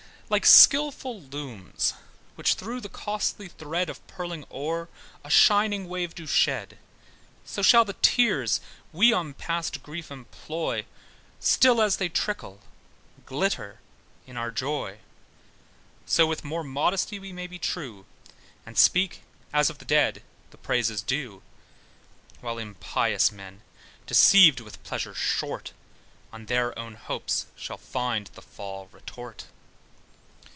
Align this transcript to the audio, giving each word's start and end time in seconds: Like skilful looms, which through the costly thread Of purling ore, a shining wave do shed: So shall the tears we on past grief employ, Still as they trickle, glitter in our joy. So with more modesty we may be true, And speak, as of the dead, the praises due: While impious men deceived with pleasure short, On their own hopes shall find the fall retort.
Like 0.31 0.45
skilful 0.45 1.23
looms, 1.23 1.93
which 2.35 2.53
through 2.53 2.79
the 2.79 2.87
costly 2.87 3.49
thread 3.49 3.89
Of 3.89 4.07
purling 4.07 4.45
ore, 4.49 4.87
a 5.25 5.29
shining 5.29 5.89
wave 5.89 6.15
do 6.15 6.25
shed: 6.25 6.77
So 7.43 7.61
shall 7.61 7.83
the 7.83 7.97
tears 8.01 8.61
we 8.93 9.11
on 9.11 9.33
past 9.33 9.83
grief 9.83 10.09
employ, 10.09 10.85
Still 11.41 11.81
as 11.81 11.97
they 11.97 12.07
trickle, 12.07 12.61
glitter 13.25 13.81
in 14.25 14.37
our 14.37 14.51
joy. 14.51 14.99
So 16.05 16.25
with 16.27 16.45
more 16.45 16.63
modesty 16.63 17.19
we 17.19 17.33
may 17.33 17.45
be 17.47 17.59
true, 17.59 18.05
And 18.65 18.77
speak, 18.77 19.23
as 19.51 19.69
of 19.69 19.79
the 19.79 19.83
dead, 19.85 20.23
the 20.51 20.57
praises 20.57 21.01
due: 21.01 21.43
While 22.39 22.57
impious 22.57 23.33
men 23.33 23.63
deceived 24.07 24.61
with 24.61 24.81
pleasure 24.85 25.13
short, 25.13 25.73
On 26.31 26.45
their 26.45 26.71
own 26.79 26.93
hopes 26.95 27.47
shall 27.57 27.77
find 27.77 28.27
the 28.27 28.41
fall 28.41 28.87
retort. 28.93 29.47